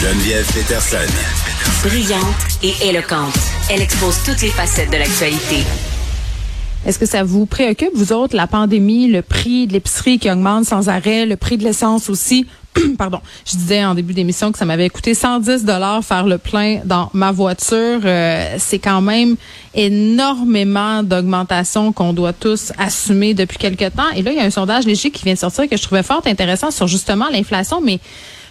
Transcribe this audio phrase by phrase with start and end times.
[0.00, 0.98] Geneviève Peterson.
[1.82, 2.22] Brillante
[2.62, 3.32] et éloquente,
[3.70, 5.64] elle expose toutes les facettes de l'actualité.
[6.84, 10.66] Est-ce que ça vous préoccupe, vous autres, la pandémie, le prix de l'épicerie qui augmente
[10.66, 12.46] sans arrêt, le prix de l'essence aussi?
[12.98, 16.80] Pardon, je disais en début d'émission que ça m'avait coûté 110 dollars faire le plein
[16.84, 18.00] dans ma voiture.
[18.04, 19.36] Euh, c'est quand même
[19.74, 24.10] énormément d'augmentation qu'on doit tous assumer depuis quelque temps.
[24.14, 26.02] Et là, il y a un sondage léger qui vient de sortir que je trouvais
[26.02, 27.98] fort intéressant sur justement l'inflation, mais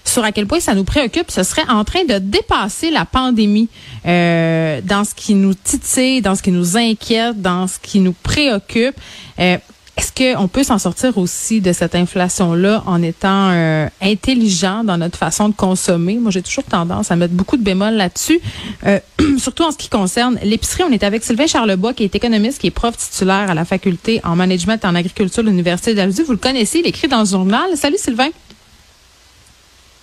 [0.06, 3.70] sur à quel point ça nous préoccupe, ce serait en train de dépasser la pandémie
[4.06, 8.14] euh, dans ce qui nous titille, dans ce qui nous inquiète, dans ce qui nous
[8.14, 8.96] préoccupe.
[9.40, 9.58] Euh,
[9.98, 15.18] est-ce qu'on peut s'en sortir aussi de cette inflation-là en étant euh, intelligent dans notre
[15.18, 16.16] façon de consommer?
[16.16, 18.42] Moi, j'ai toujours tendance à mettre beaucoup de bémols là-dessus,
[18.86, 19.00] euh,
[19.38, 20.84] surtout en ce qui concerne l'épicerie.
[20.84, 24.20] On est avec Sylvain Charlebois, qui est économiste, qui est prof titulaire à la faculté
[24.26, 26.24] en management et en agriculture de l'Université d'Aldi.
[26.24, 27.66] Vous le connaissez, il écrit dans le journal.
[27.76, 28.30] Salut Sylvain.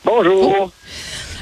[0.04, 0.70] Bonjour.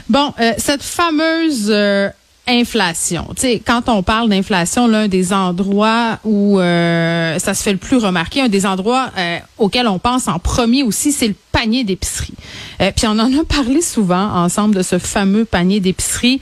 [0.09, 2.11] Bon, euh, cette fameuse euh,
[2.47, 3.29] inflation.
[3.37, 7.79] Tu sais, quand on parle d'inflation, l'un des endroits où euh, ça se fait le
[7.79, 9.11] plus remarquer, un des endroits
[9.57, 12.35] auxquels on pense en premier aussi, c'est le panier d'épicerie.
[12.79, 16.41] puis on en a parlé souvent ensemble de ce fameux panier d'épicerie.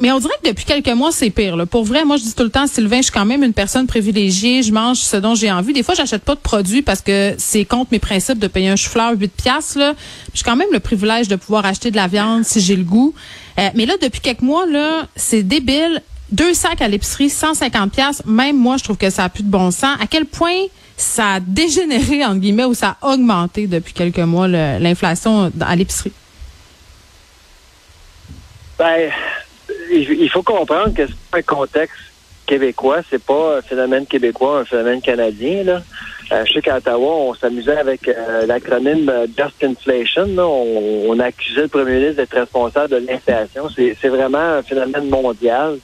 [0.00, 1.56] Mais on dirait que depuis quelques mois, c'est pire.
[1.56, 1.66] Là.
[1.66, 3.86] Pour vrai, moi, je dis tout le temps, Sylvain, je suis quand même une personne
[3.86, 4.62] privilégiée.
[4.62, 5.74] Je mange ce dont j'ai envie.
[5.74, 8.76] Des fois, j'achète pas de produits parce que c'est contre mes principes de payer un
[8.76, 9.78] chou-fleur 8 piastres.
[9.78, 9.92] Là.
[10.32, 13.14] J'ai quand même le privilège de pouvoir acheter de la viande si j'ai le goût.
[13.58, 16.02] Euh, mais là, depuis quelques mois, là, c'est débile.
[16.32, 18.22] Deux sacs à l'épicerie, 150 pièces.
[18.24, 19.98] Même moi, je trouve que ça a plus de bon sens.
[20.00, 20.64] À quel point
[20.96, 26.12] ça a dégénéré, entre guillemets, ou ça a augmenté depuis quelques mois l'inflation à l'épicerie?
[28.78, 29.10] Ben,
[29.90, 31.96] il faut comprendre que c'est un contexte
[32.46, 35.62] québécois, c'est pas un phénomène québécois, un phénomène canadien.
[35.62, 35.82] Là.
[36.32, 40.26] Euh, je sais qu'à Ottawa, on s'amusait avec euh, l'acronyme euh, Just Inflation.
[40.38, 43.68] On, accusait le premier ministre d'être responsable de l'inflation.
[43.68, 45.78] C'est vraiment un phénomène mondial.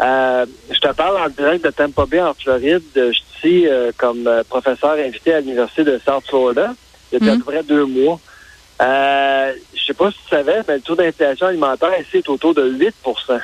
[0.00, 2.82] je te parle en direct de Tampa Bay, en Floride.
[2.94, 3.66] Je suis
[3.96, 6.74] comme professeur invité à l'Université de South Florida
[7.12, 8.18] depuis à peu près deux mois.
[8.80, 12.54] Euh, je sais pas si tu savais, mais le taux d'inflation alimentaire ici est autour
[12.54, 13.40] de 8%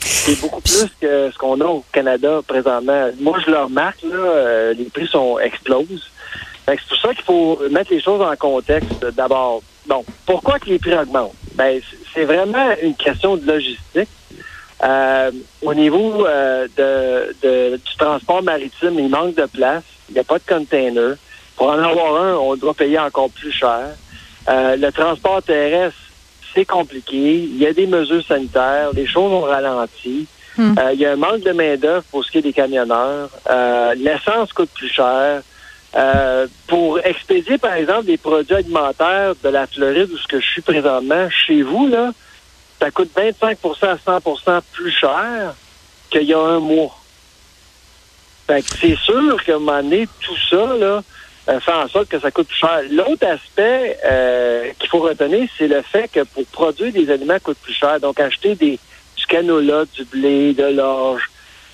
[0.00, 3.10] C'est beaucoup plus que ce qu'on a au Canada présentement.
[3.20, 6.10] Moi, je le remarque, là, euh, les prix sont explosent.
[6.66, 9.62] C'est pour ça qu'il faut mettre les choses en contexte d'abord.
[9.86, 11.34] Bon, pourquoi que les prix augmentent?
[11.54, 11.80] Ben,
[12.14, 14.08] c'est vraiment une question de logistique.
[14.82, 15.30] Euh,
[15.60, 19.84] au niveau euh, de, du transport maritime, il manque de place.
[20.08, 21.16] Il n'y a pas de container.
[21.56, 23.90] Pour en avoir un, on doit payer encore plus cher.
[24.48, 25.98] Euh, le transport terrestre,
[26.54, 27.34] c'est compliqué.
[27.36, 28.90] Il y a des mesures sanitaires.
[28.94, 30.26] Les choses ont ralenti.
[30.56, 30.74] Hmm.
[30.78, 33.30] Euh, il y a un manque de main-d'œuvre pour ce qui est des camionneurs.
[33.48, 35.42] Euh, l'essence coûte plus cher.
[36.66, 40.62] pour expédier, par exemple, des produits alimentaires de la Floride où ce que je suis
[40.62, 42.12] présentement, chez vous, là,
[42.80, 45.54] ça coûte 25% à 100% plus cher
[46.10, 46.98] qu'il y a un mois.
[48.46, 51.02] Fait c'est sûr qu'à un moment donné, tout ça, là,
[51.48, 52.82] euh, faire en sorte que ça coûte plus cher.
[52.90, 57.58] L'autre aspect euh, qu'il faut retenir, c'est le fait que pour produire des aliments coûte
[57.62, 57.98] plus cher.
[58.00, 58.78] Donc, acheter des,
[59.16, 61.30] du canola, du blé, de l'orge,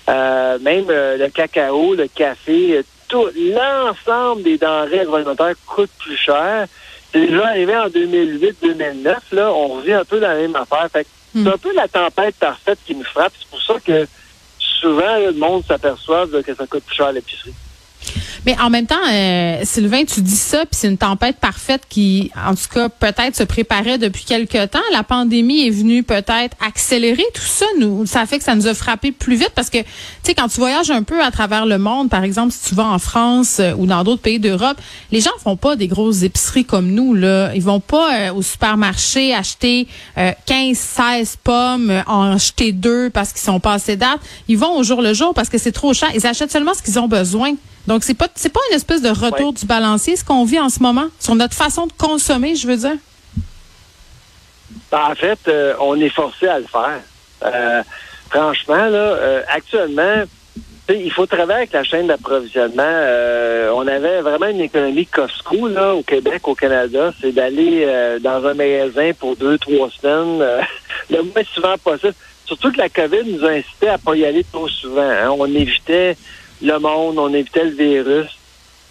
[0.09, 6.67] euh, même le cacao, le café, tout l'ensemble des denrées agroalimentaires coûte plus cher.
[7.13, 9.17] C'est déjà arrivé en 2008-2009.
[9.33, 10.89] Là, on revient un peu dans la même affaire.
[10.93, 11.49] Fait c'est hmm.
[11.49, 13.33] un peu la tempête parfaite qui nous frappe.
[13.39, 14.07] C'est pour ça que
[14.59, 17.55] souvent, le monde s'aperçoit que ça coûte plus cher à l'épicerie.
[18.49, 22.31] Mais en même temps, euh, Sylvain, tu dis ça, puis c'est une tempête parfaite qui,
[22.35, 24.79] en tout cas, peut-être se préparait depuis quelque temps.
[24.91, 27.67] La pandémie est venue peut-être accélérer tout ça.
[27.79, 29.85] Nous, ça fait que ça nous a frappé plus vite parce que, tu
[30.23, 32.87] sais, quand tu voyages un peu à travers le monde, par exemple, si tu vas
[32.87, 34.79] en France euh, ou dans d'autres pays d'Europe,
[35.13, 37.13] les gens font pas des grosses épiceries comme nous.
[37.13, 43.35] Là, ils vont pas euh, au supermarché acheter 15, 16 pommes, en acheter deux parce
[43.35, 44.21] qu'ils sont passés date.
[44.49, 46.09] Ils vont au jour le jour parce que c'est trop cher.
[46.15, 47.53] Ils achètent seulement ce qu'ils ont besoin.
[47.89, 50.69] Donc, c'est pas, c'est pas une espèce de retour du balancier, ce qu'on vit en
[50.69, 52.97] ce moment, sur notre façon de consommer, je veux dire?
[54.93, 57.01] Ben, en fait, euh, on est forcé à le faire.
[57.47, 57.83] Euh,
[58.29, 60.25] franchement, là, euh, actuellement,
[60.91, 62.83] il faut travailler avec la chaîne d'approvisionnement.
[63.75, 67.15] on avait vraiment une économie Costco là, au Québec, au Canada.
[67.23, 70.47] C'est d'aller dans un magasin pour deux, trois semaines,
[71.11, 72.15] le moins souvent possible.
[72.45, 75.09] Surtout que la COVID nous a incité à pas y aller trop souvent.
[75.09, 75.31] Hein.
[75.31, 76.17] On évitait
[76.63, 78.31] le monde, on évitait le virus.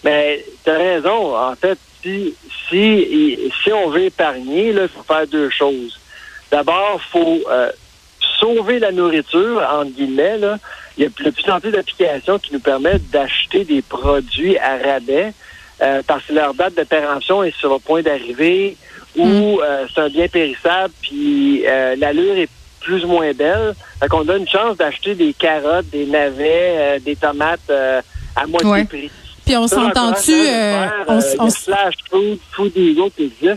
[0.04, 2.36] Mais tu as raison, en fait, si,
[2.70, 6.00] si, si on veut épargner, il faut faire deux choses.
[6.52, 7.72] D'abord, il faut euh,
[8.40, 10.38] sauver la nourriture, entre guillemets.
[10.38, 10.58] Là.
[10.98, 14.78] Il y a de plus en plus d'applications qui nous permettent d'acheter des produits à
[14.78, 15.34] rabais
[15.82, 18.78] euh, parce que leur date de péremption est sur le point d'arriver
[19.16, 19.60] ou
[19.94, 21.64] c'est un bien périssable, puis
[21.98, 22.50] l'allure est
[22.88, 23.76] plus ou moins belle.
[24.00, 27.70] Fait qu'on a une chance d'acheter des carottes, des navets, des tomates
[28.36, 29.12] à moitié prix.
[29.46, 30.34] Puis on s'entend-tu...
[31.08, 33.48] on, on, food, food qui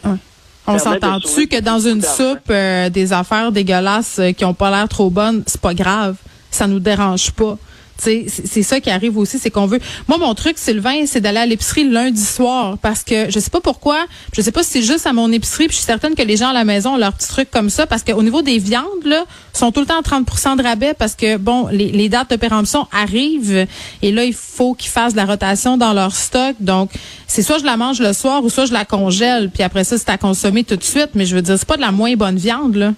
[0.70, 4.88] on s'entend-tu que dans une soupe, euh, des affaires dégueulasses euh, qui ont pas l'air
[4.88, 6.16] trop bonnes, c'est pas grave.
[6.50, 7.56] Ça nous dérange pas
[8.00, 9.80] c'est ça qui arrive aussi, c'est qu'on veut.
[10.08, 13.60] Moi, mon truc, Sylvain, c'est d'aller à l'épicerie lundi soir parce que je sais pas
[13.60, 16.22] pourquoi, je sais pas si c'est juste à mon épicerie, puis je suis certaine que
[16.22, 18.58] les gens à la maison ont leurs petits trucs comme ça parce qu'au niveau des
[18.58, 22.08] viandes, là, sont tout le temps à 30% de rabais parce que, bon, les, les
[22.08, 23.66] dates de péremption arrivent
[24.02, 26.56] et là, il faut qu'ils fassent de la rotation dans leur stock.
[26.60, 26.90] Donc,
[27.26, 29.98] c'est soit je la mange le soir ou soit je la congèle, puis après ça,
[29.98, 31.10] c'est à consommer tout de suite.
[31.14, 32.92] Mais je veux dire, c'est pas de la moins bonne viande, là.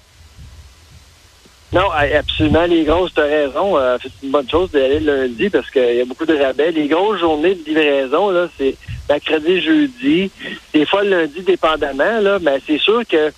[1.73, 2.67] Non, absolument.
[2.67, 3.79] Les grosses, tu as raison.
[3.79, 6.71] Euh, c'est une bonne chose d'aller lundi parce qu'il y a beaucoup de rabais.
[6.71, 8.77] Les grosses journées de livraison, là, c'est
[9.09, 10.31] mercredi, jeudi.
[10.75, 13.33] Des fois, lundi, dépendamment, là, mais c'est sûr que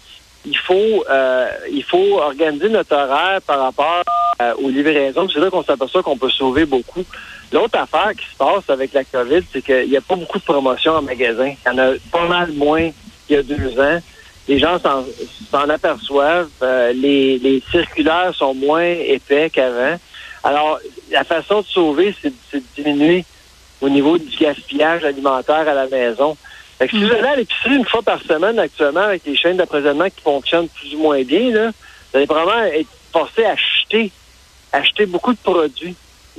[0.46, 4.02] il faut euh, il faut organiser notre horaire par rapport
[4.42, 5.28] euh, aux livraisons.
[5.32, 7.04] C'est là qu'on s'aperçoit qu'on peut sauver beaucoup.
[7.52, 10.44] L'autre affaire qui se passe avec la COVID, c'est qu'il n'y a pas beaucoup de
[10.44, 11.46] promotions en magasin.
[11.46, 12.90] Il y en a pas mal moins
[13.26, 14.00] qu'il y a deux ans
[14.48, 16.50] les gens s'en aperçoivent.
[16.62, 19.98] Euh, les, les, circulaires sont moins épais qu'avant.
[20.42, 20.78] Alors,
[21.10, 23.24] la façon de sauver, c'est de diminuer
[23.80, 26.36] au niveau du gaspillage alimentaire à la maison.
[26.78, 29.56] Fait que si vous allez à l'épicerie une fois par semaine actuellement avec les chaînes
[29.56, 34.10] d'approvisionnement qui fonctionnent plus ou moins bien, là, vous allez vraiment être forcé à acheter,
[34.72, 35.94] acheter beaucoup de produits.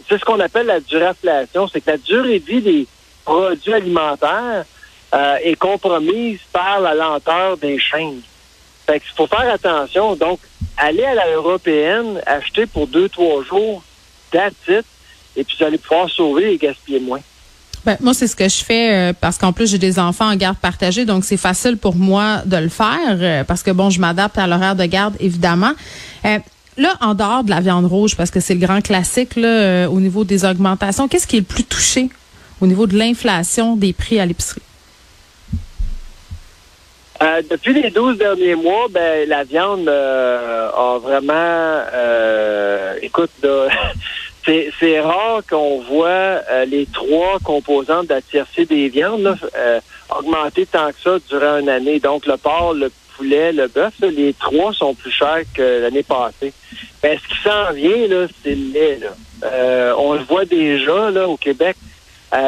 [0.09, 2.87] C'est ce qu'on appelle la duraflation, c'est que la durée de vie des
[3.23, 4.65] produits alimentaires
[5.15, 8.19] euh, est compromise par la lenteur des chaînes.
[8.85, 10.15] Fait qu'il faut faire attention.
[10.15, 10.39] Donc,
[10.77, 13.81] aller à la européenne, acheter pour deux, trois jours,
[14.31, 14.53] that's
[15.37, 17.21] et puis vous allez pouvoir sauver et gaspiller moins.
[17.85, 20.35] Ben, moi, c'est ce que je fais euh, parce qu'en plus, j'ai des enfants en
[20.35, 24.01] garde partagée, donc c'est facile pour moi de le faire euh, parce que, bon, je
[24.01, 25.71] m'adapte à l'horaire de garde, évidemment.
[26.23, 30.01] là, en dehors de la viande rouge, parce que c'est le grand classique là, au
[30.01, 32.09] niveau des augmentations, qu'est-ce qui est le plus touché
[32.59, 34.61] au niveau de l'inflation des prix à l'épicerie?
[37.21, 41.33] Euh, depuis les 12 derniers mois, ben la viande euh, a vraiment
[41.93, 43.31] euh, écoute
[44.45, 49.37] c'est, rare qu'on voit les trois composantes de la tiercé des viandes
[50.15, 51.99] augmenter tant que ça durant une année.
[51.99, 56.53] Donc le porc, le poulet, le bœuf, les trois sont plus chers que l'année passée.
[57.01, 58.99] Ben, ce qui s'en vient, là, c'est le lait.
[59.97, 61.77] on le voit déjà là, au Québec.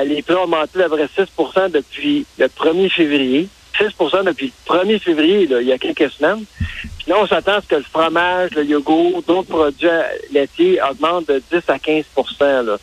[0.05, 3.49] les prix ont augmenté de 6% depuis le 1er février.
[3.79, 6.43] 6% depuis le 1er février, il y a quelques semaines.
[6.79, 9.87] Puis là, on s'attend à ce que le fromage, le yogourt, d'autres produits
[10.31, 12.05] laitiers augmentent de 10 à 15
[12.41, 12.77] là.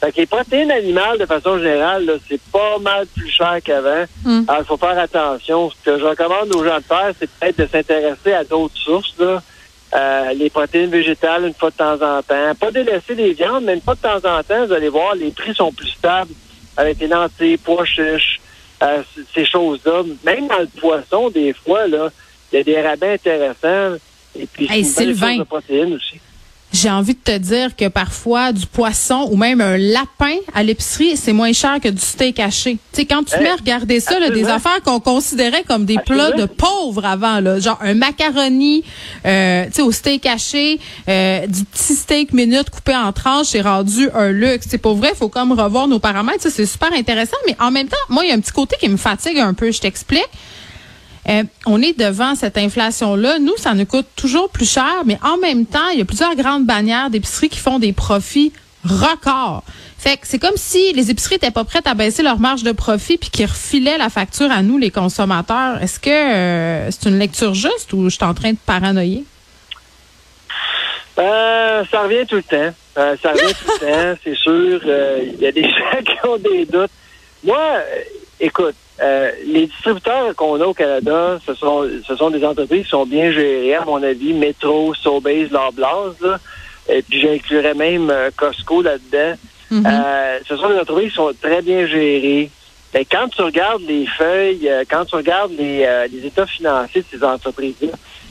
[0.00, 4.04] Fait que les protéines animales, de façon générale, c'est pas mal plus cher qu'avant.
[4.24, 4.42] Hmm.
[4.46, 5.70] Alors, il faut faire attention.
[5.70, 9.14] Ce que je recommande aux gens de faire, c'est peut-être de s'intéresser à d'autres sources,
[9.18, 9.42] là.
[9.94, 12.54] Euh, les protéines végétales une fois de temps en temps.
[12.58, 15.30] Pas délaisser les viandes, mais une fois de temps en temps, vous allez voir, les
[15.30, 16.32] prix sont plus stables
[16.76, 18.40] avec les lentilles, pois chiches,
[19.34, 20.02] ces choses-là.
[20.24, 22.10] Même dans le poisson, des fois, là,
[22.52, 23.96] il y a des rabais intéressants.
[24.38, 26.20] Et puis, hey, Sylvain, de protéines aussi.
[26.76, 31.16] J'ai envie de te dire que parfois du poisson ou même un lapin à l'épicerie,
[31.16, 32.72] c'est moins cher que du steak haché.
[32.92, 35.96] Tu sais, quand tu mets à regarder ça, là, des affaires qu'on considérait comme des
[36.04, 38.84] plats de pauvres avant, là, genre un macaroni,
[39.24, 40.78] euh, tu sais, au steak haché,
[41.08, 44.66] euh, du petit steak minute coupé en tranches, c'est rendu un luxe.
[44.68, 46.46] C'est pour vrai, il faut comme revoir nos paramètres.
[46.50, 48.90] c'est super intéressant, mais en même temps, moi, il y a un petit côté qui
[48.90, 49.70] me fatigue un peu.
[49.70, 50.28] Je t'explique.
[51.28, 53.38] Euh, on est devant cette inflation-là.
[53.38, 56.36] Nous, ça nous coûte toujours plus cher, mais en même temps, il y a plusieurs
[56.36, 58.52] grandes bannières d'épicerie qui font des profits
[58.84, 59.64] records.
[59.98, 62.70] Fait que c'est comme si les épiceries n'étaient pas prêtes à baisser leur marge de
[62.70, 65.82] profit puis qu'ils refilaient la facture à nous, les consommateurs.
[65.82, 69.24] Est-ce que euh, c'est une lecture juste ou je suis en train de paranoïer?
[71.18, 72.74] Euh, ça revient tout le temps.
[72.94, 74.80] ça revient tout le temps, c'est sûr.
[74.84, 76.90] Il y a des gens qui ont des doutes.
[77.42, 77.78] Moi,
[78.38, 82.90] écoute, euh, les distributeurs qu'on a au Canada, ce sont, ce sont des entreprises qui
[82.90, 84.32] sont bien gérées, à mon avis.
[84.32, 86.38] Metro, Sobeys, Loblaws, là.
[86.88, 89.36] Et puis j'inclurais même euh, Costco là-dedans.
[89.72, 89.86] Mm-hmm.
[89.86, 92.50] euh, ce sont des entreprises qui sont très bien gérées.
[92.94, 97.18] Mais quand tu regardes les feuilles, euh, quand tu regardes les, les états financiers de
[97.18, 97.88] ces entreprises-là,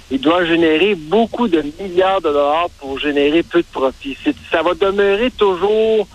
[0.10, 4.18] ils doivent générer beaucoup de milliards de dollars pour générer peu de profit.
[4.52, 6.08] Ça va demeurer toujours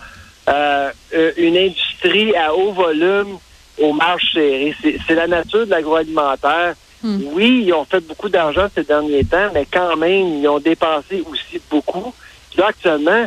[0.47, 3.37] une industrie à haut volume
[3.81, 4.75] aux marges serrées.
[4.81, 6.75] C'est la nature de l'agroalimentaire.
[7.03, 7.19] Hmm.
[7.33, 11.23] Oui, ils ont fait beaucoup d'argent ces derniers temps, mais quand même, ils ont dépensé
[11.29, 12.13] aussi beaucoup.
[12.57, 13.25] là, actuellement,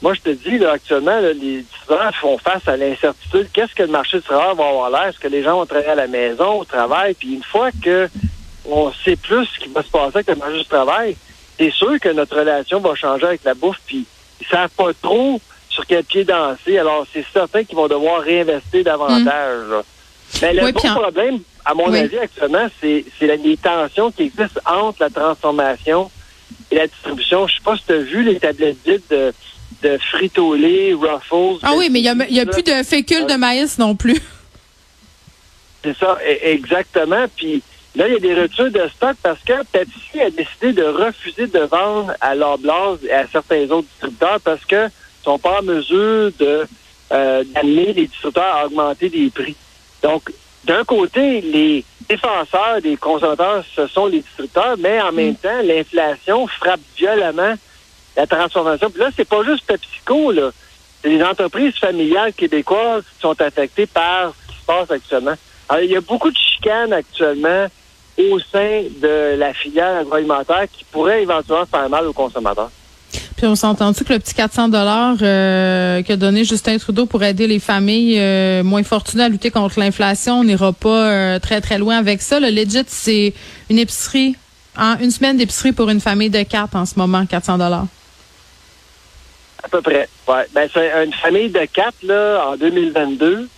[0.00, 3.48] moi, je te dis, là, actuellement, les étudiants font face à l'incertitude.
[3.52, 5.04] Qu'est-ce que le marché du travail va avoir l'air?
[5.08, 7.14] Est-ce que les gens vont travailler à la maison, au travail?
[7.14, 8.08] Puis une fois que
[8.68, 11.16] on sait plus ce qui va se passer avec le marché du travail,
[11.58, 14.04] c'est sûr que notre relation va changer avec la bouffe, puis
[14.40, 15.40] ils savent pas trop
[15.72, 16.78] sur quel pied danser.
[16.78, 19.66] Alors, c'est certain qu'ils vont devoir réinvestir davantage.
[20.42, 21.98] Mais le Oui, problème, à mon Oui.
[21.98, 26.10] avis, actuellement, c'est les tensions qui existent entre la transformation
[26.70, 27.46] et la distribution.
[27.46, 29.32] Je sais pas si tu as vu les tablettes vides de,
[29.82, 31.58] de Frito-Lay, Ruffles.
[31.62, 34.20] Ah oui, mais il y a, a plus de fécule de maïs non plus.
[35.84, 37.26] C'est ça, e- exactement.
[37.36, 37.62] Puis
[37.96, 41.46] là, il y a des ruptures de stock parce que Pepsi a décidé de refuser
[41.46, 44.88] de vendre à Loblaws et à certains autres distributeurs parce que
[45.24, 46.66] sont pas en mesure de
[47.12, 49.56] euh, d'amener les distributeurs à augmenter les prix.
[50.02, 50.32] Donc,
[50.64, 56.46] d'un côté, les défenseurs des consommateurs, ce sont les distributeurs, mais en même temps, l'inflation
[56.46, 57.54] frappe violemment
[58.16, 58.90] la transformation.
[58.90, 60.50] Puis là, c'est pas juste PepsiCo, là.
[61.04, 65.34] Les entreprises familiales québécoises sont affectées par ce qui se passe actuellement.
[65.68, 67.66] Alors, il y a beaucoup de chicanes actuellement
[68.18, 72.70] au sein de la filière agroalimentaire qui pourrait éventuellement faire mal aux consommateurs.
[73.42, 77.24] Puis on s'est entendu que le petit 400 dollars euh, qu'a donné Justin Trudeau pour
[77.24, 81.60] aider les familles euh, moins fortunées à lutter contre l'inflation, on n'ira pas euh, très
[81.60, 82.38] très loin avec ça.
[82.38, 83.34] Le legit, c'est
[83.68, 84.36] une épicerie,
[84.78, 87.86] en une semaine d'épicerie pour une famille de quatre en ce moment, 400 dollars.
[89.64, 90.08] À peu près.
[90.28, 90.46] Ouais.
[90.54, 93.48] Ben, c'est une famille de quatre, là, en 2022,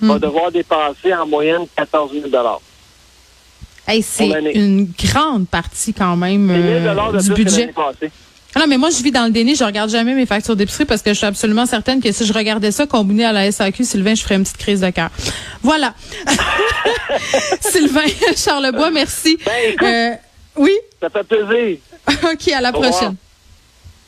[0.00, 0.18] va Hmm.
[0.18, 2.24] devoir dépenser en moyenne 14 000
[3.86, 7.74] Hey, c'est une grande partie quand même C'est 1 000 de du budget.
[8.56, 9.54] Ah non, mais moi, je vis dans le déni.
[9.54, 12.32] Je regarde jamais mes factures d'épicerie parce que je suis absolument certaine que si je
[12.32, 15.10] regardais ça combiné à la SAQ, Sylvain, je ferais une petite crise de cœur.
[15.62, 15.92] Voilà.
[17.60, 18.00] Sylvain
[18.34, 19.36] Charlebois, merci.
[19.44, 20.10] Ben, écoute, Euh,
[20.56, 20.72] oui?
[21.02, 21.78] ça fait plaisir.
[22.32, 22.90] OK, à la Au revoir.
[22.92, 23.16] prochaine.